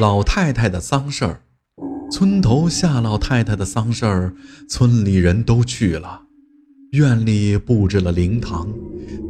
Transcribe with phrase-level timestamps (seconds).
[0.00, 1.40] 老太太的丧事儿。
[2.10, 4.34] 村头夏老太太的丧事儿，
[4.68, 6.22] 村里人都去了。
[6.92, 8.68] 院里布置了灵堂，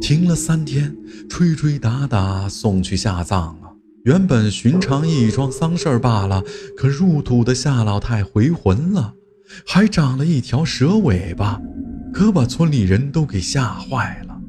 [0.01, 0.95] 停了三天，
[1.29, 3.71] 吹吹打打送去下葬了。
[4.03, 6.43] 原本寻常一桩丧事儿罢了，
[6.77, 9.13] 可入土的夏老太回魂了，
[9.65, 11.59] 还长了一条蛇尾巴，
[12.13, 14.39] 可把村里人都给吓坏了。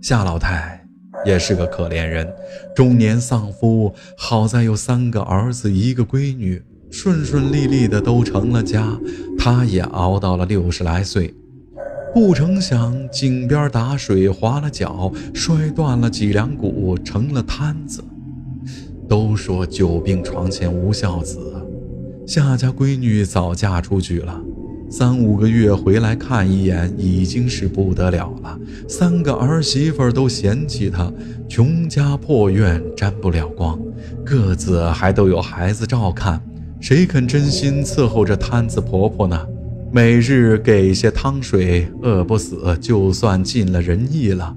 [0.00, 0.83] 夏老太
[1.24, 2.32] 也是个可怜人，
[2.74, 8.98] 中年丧夫，好在有三个儿子一个闺女，顺顺利利的都成了家，
[9.38, 11.34] 他也熬到了六十来岁。
[12.14, 18.04] 不成想，井边打水滑了脚，摔断了脊梁骨，成了瘫子。
[19.08, 21.38] 都说久病床前无孝子，
[22.26, 24.40] 夏家闺女早嫁出去了，
[24.90, 28.58] 三五个月回来看一眼，已经是不得了了。
[28.88, 31.12] 三个儿媳妇都嫌弃他，
[31.48, 33.78] 穷家破院沾不了光，
[34.24, 36.40] 各自还都有孩子照看，
[36.80, 39.46] 谁肯真心伺候着瘫子婆婆呢？
[39.90, 44.56] 每日给些汤水，饿不死就算尽了人意了。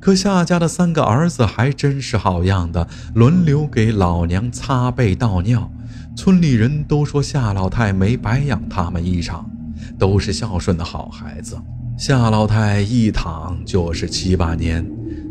[0.00, 5.70] 可夏家的三个儿子还真是好样的，轮流给老娘擦背倒尿。
[6.16, 9.50] 村里人都说夏老太没白养他们一场，
[9.98, 11.56] 都是孝顺的好孩子。
[11.96, 14.84] 夏老太一躺就是七八年，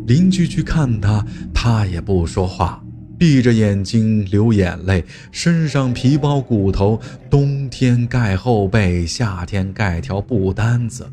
[0.06, 2.82] 邻居去看她，她也不说话。
[3.16, 11.10] 闭着眼睛流眼泪，身上皮包骨头，冬天盖厚被，夏天盖条布单子，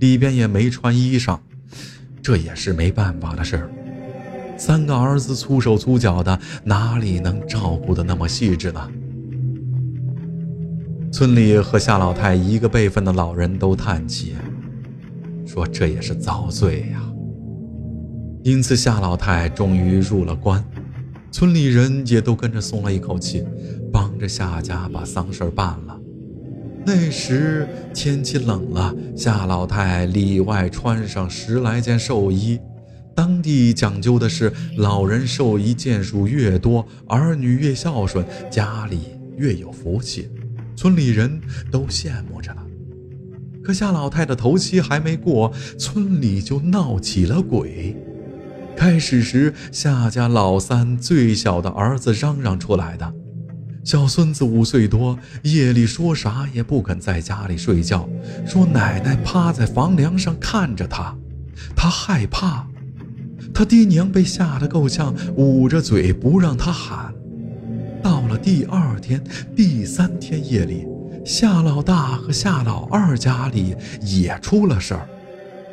[0.00, 1.38] 里边也没穿衣裳，
[2.22, 3.70] 这也是没办法的事儿。
[4.56, 8.88] 三个儿子粗手粗脚的，哪里能照顾的那么细致呢？
[11.12, 14.34] 村里和夏老太一个辈分的老人都叹气，
[15.44, 17.02] 说这也是遭罪呀。
[18.42, 20.64] 因此，夏老太终于入了关。
[21.30, 23.44] 村里人也都跟着松了一口气，
[23.92, 26.00] 帮着夏家把丧事办了。
[26.86, 32.58] 那时天气冷了，夏老太里外穿上十来件寿衣。
[33.14, 39.00] 当地讲究的是，老人寿衣件数越多，儿女越孝顺，家里
[39.36, 40.30] 越有福气。
[40.74, 41.40] 村里人
[41.70, 42.62] 都羡慕着呢。
[43.62, 47.96] 可夏老太的头七还没过，村里就闹起了鬼。
[48.76, 53.14] 开始时，夏家老三最小的儿子嚷嚷出来的，
[53.84, 58.08] 小孙子五岁多，夜里说啥也不肯在家里睡觉，
[58.44, 61.16] 说奶奶趴在房梁上看着他，
[61.76, 62.66] 他害怕，
[63.54, 67.14] 他爹娘被吓得够呛，捂着嘴不让他喊。
[68.36, 69.22] 第二天、
[69.54, 70.86] 第三天夜里，
[71.24, 75.08] 夏老大和夏老二家里也出了事儿。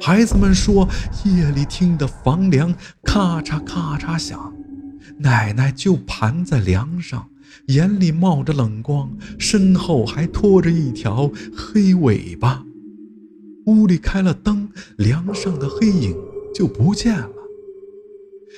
[0.02, 0.88] 孩子们说，
[1.26, 4.54] 夜里听得房梁咔嚓咔嚓响，
[5.18, 7.28] 奶奶就盘在梁上，
[7.68, 12.64] 眼里冒着冷光，身后还拖着一条黑尾巴。
[13.66, 16.16] 屋里开了灯，梁上的黑影
[16.56, 17.30] 就不见了。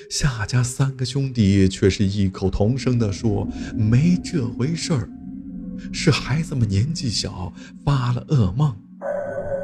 [0.10, 3.48] 夏家三个兄弟却是异口同声地说
[3.78, 5.10] ：“没这回事儿，
[5.92, 7.54] 是孩子们年纪小，
[7.86, 8.76] 发了噩梦。”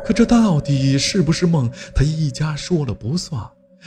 [0.06, 1.70] 可这到底是不是梦？
[1.94, 3.42] 他一家说了不算。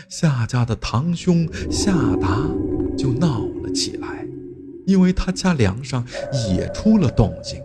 [0.08, 2.48] 夏家的堂兄夏达
[2.96, 4.26] 就闹了起来，
[4.86, 6.04] 因为他家梁上
[6.48, 7.60] 也出了动静。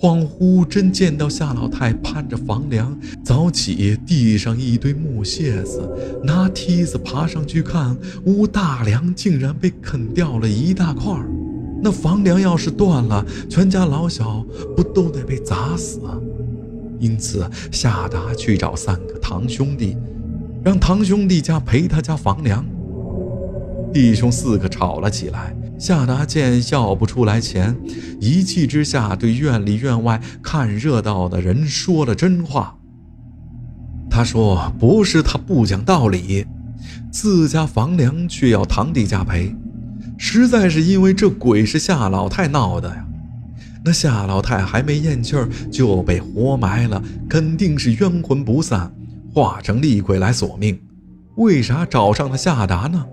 [0.00, 5.82] 恍惚真见到夏老太攀着房梁，早起地上一堆木屑子，
[6.22, 11.12] 拿梯子爬上去看，屋大梁竟然被啃掉了一大块
[11.82, 14.44] 那房梁要是断了，全家老小
[14.76, 16.00] 不都得被砸死？
[17.00, 19.96] 因此，夏达去找三个堂兄弟，
[20.62, 22.64] 让堂兄弟家赔他家房梁。
[23.92, 25.56] 弟兄四个吵了起来。
[25.78, 27.76] 夏达见要不出来钱，
[28.20, 32.76] 一气之下对院里院外看热闹的人说了真话。
[34.10, 36.44] 他说：“不是他不讲道理，
[37.12, 39.54] 自家房梁却要堂弟家赔，
[40.16, 43.06] 实在是因为这鬼是夏老太闹的呀。”
[43.84, 48.92] 那夏老太还没咽气儿就被活埋了，肯定是冤魂不散，
[49.32, 50.76] 化成厉鬼来索命。
[51.36, 53.06] 为啥找上了夏达呢？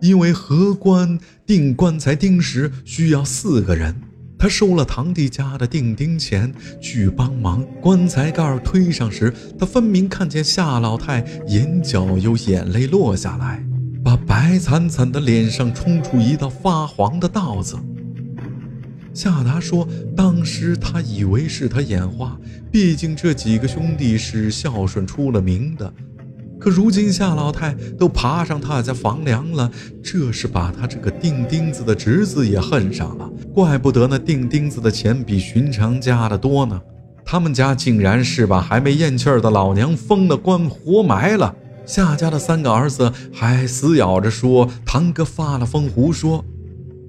[0.00, 3.94] 因为合棺钉棺材钉时需要四个人，
[4.38, 7.64] 他收了堂弟家的钉钉钱去帮忙。
[7.80, 13.62] 棺材盖推上时，他分明看见夏老太眼角有眼泪落下来，
[14.02, 17.76] 把白惨惨的脸上冲出一道发黄的道子。
[19.12, 19.86] 夏达说
[20.16, 22.38] ：“当时他以为是他眼花，
[22.70, 25.92] 毕竟这几个兄弟是孝顺出了名的。
[26.60, 29.70] 可如今夏老太都爬上他家房梁了，
[30.04, 33.28] 这是把他这个钉钉子的侄子也恨上了。
[33.54, 36.78] 怪不得那钉钉子的钱比寻常家的多呢。
[37.24, 41.56] 他们家竟然是把还没咽气儿的老娘封了官，活埋了。
[41.86, 46.44] 夏家的三个儿子还死咬着说堂哥发了疯，胡说。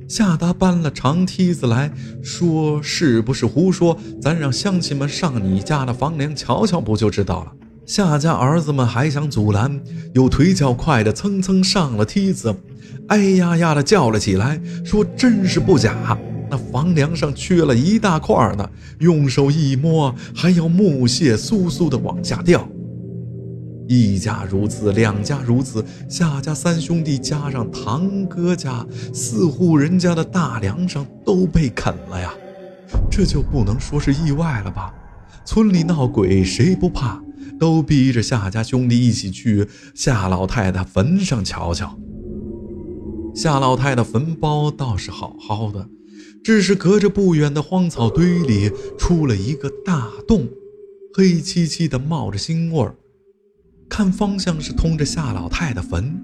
[0.07, 1.91] 夏达搬了长梯子来
[2.23, 3.97] 说：“是不是胡说？
[4.21, 7.51] 咱让乡亲们上你家的房梁瞧瞧，不就知道了。”
[7.91, 9.77] 夏家儿子们还想阻拦，
[10.13, 12.55] 有腿脚快的蹭蹭上了梯子，
[13.09, 16.17] 哎呀呀的叫了起来，说：“真是不假，
[16.49, 18.65] 那房梁上缺了一大块呢，
[18.99, 22.65] 用手一摸，还要木屑簌簌的往下掉。”
[23.89, 32.33] 一家如此，两家如此，夏家三兄弟加上堂哥家四户人家的大梁上都被啃了呀，
[33.11, 34.93] 这就不能说是意外了吧？
[35.43, 37.21] 村里闹鬼谁不怕？
[37.61, 41.95] 都逼着夏家兄弟一起去夏老太太坟上瞧瞧。
[43.35, 45.87] 夏老太太坟包倒是好好的，
[46.43, 50.47] 只是隔着不远的荒草堆里出了一个大洞，
[51.13, 52.95] 黑漆漆的，冒着腥味儿。
[53.87, 56.19] 看方向是通着夏老太太坟。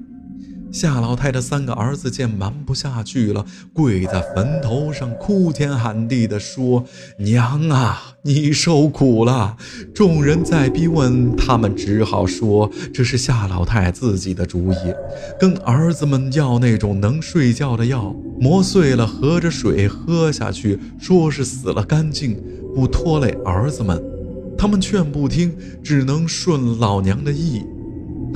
[0.72, 6.84] 夏老太的三个儿子见瞒不下去了，跪在坟头上哭天喊地地说
[7.20, 9.58] ：“娘啊，你受苦了！”
[9.96, 14.76] 众人再逼问，他们只好说这是夏老太自己的主意，
[15.40, 22.38] 跟儿子们要那种能睡觉的药，磨碎了合着水喝下去，说是死了干净，
[22.76, 24.00] 不拖累儿子们。
[24.58, 27.64] 他们劝不听，只能顺老娘的意。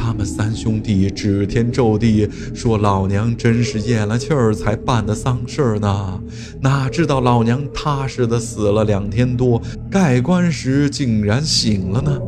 [0.03, 6.19] 他们三兄弟指天咒地说：“老娘真是咽了气儿才办的丧事儿呢，
[6.59, 9.61] 哪知道老娘踏实的死了两天多，
[9.91, 12.19] 盖棺时竟然醒了呢。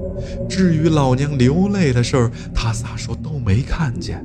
[0.47, 4.23] 至于老娘流泪的事儿，他仨说都没看见。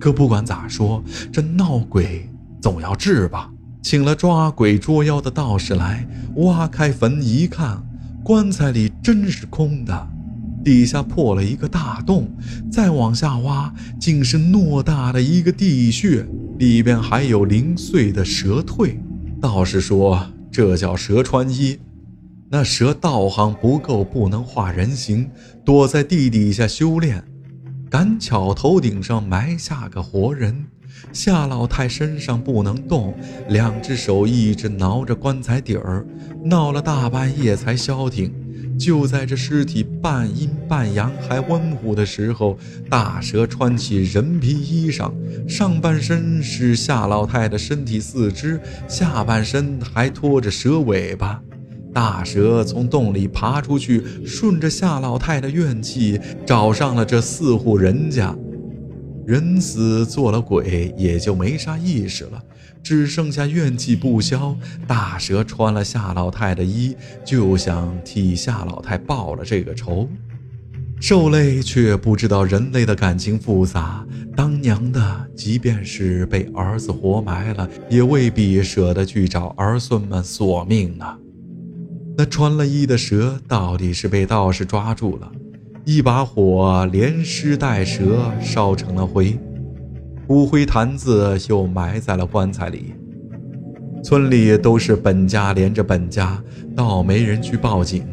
[0.00, 1.00] 可不管咋说，
[1.32, 2.28] 这闹鬼
[2.60, 3.48] 总要治吧。
[3.80, 6.04] 请了抓鬼捉妖的道士来，
[6.38, 7.80] 挖开坟一看，
[8.24, 10.08] 棺材里真是空的。”
[10.66, 12.28] 底下破了一个大洞，
[12.72, 16.26] 再往下挖，竟是偌大的一个地穴，
[16.58, 18.96] 里边还有零碎的蛇蜕。
[19.40, 21.78] 道士说：“这叫蛇穿衣。
[22.50, 25.30] 那蛇道行不够，不能化人形，
[25.64, 27.22] 躲在地底下修炼。
[27.88, 30.64] 赶巧头顶上埋下个活人，
[31.12, 33.14] 夏老太身上不能动，
[33.48, 36.04] 两只手一直挠着棺材底儿，
[36.42, 38.34] 闹了大半夜才消停。”
[38.78, 42.58] 就在这尸体半阴半阳还温乎的时候，
[42.88, 45.10] 大蛇穿起人皮衣裳，
[45.48, 51.42] 上半身是夏老太的身体四肢，下半身还拖着蛇尾巴。
[51.92, 58.36] 大蛇从洞里爬出去，顺着夏老太的怨气找上了这四户人家。
[59.24, 62.40] 人死做了鬼，也就没啥意识了。
[62.86, 64.56] 只剩下怨气不消，
[64.86, 66.94] 大蛇穿了夏老太的衣，
[67.24, 70.08] 就想替夏老太报了这个仇。
[71.00, 74.06] 兽类却不知道人类的感情复杂，
[74.36, 81.18] 当娘的即便是被儿子活埋了，也未必舍得去找儿孙们索命呢。
[82.16, 85.32] 那穿了衣的蛇到底是被道士抓住了，
[85.84, 89.36] 一把火连尸带蛇烧成了灰。
[90.26, 92.94] 骨灰坛子又埋在了棺材里。
[94.02, 96.42] 村里都是本家连着本家，
[96.74, 98.04] 倒没人去报警。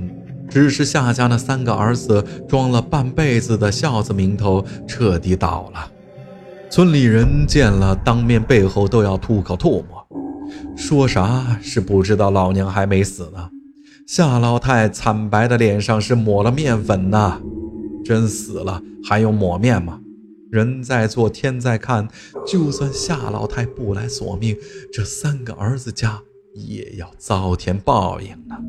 [0.48, 5.92] 只是夏家那三个儿子装了半辈子的孝子名头彻底倒了。
[6.70, 10.08] 村里人见了，当面背后都要吐口唾沫，
[10.76, 13.50] 说啥是不知道老娘还没死呢。
[14.06, 17.42] 夏老太惨白的脸上是抹了面粉呢，
[18.06, 20.00] 真死了还用抹面吗？
[20.54, 22.08] 人在做，天在看。
[22.46, 24.56] 就算夏老太不来索命，
[24.92, 26.22] 这三个儿子家
[26.54, 28.62] 也要遭天报应啊。